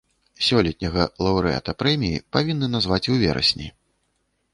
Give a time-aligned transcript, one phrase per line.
[0.45, 3.67] Сёлетняга лаўрэата прэміі павінны назваць у верасні.